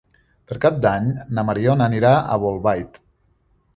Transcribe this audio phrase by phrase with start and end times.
[0.51, 2.99] Per Cap d'Any na Mariona anirà a Bolbait.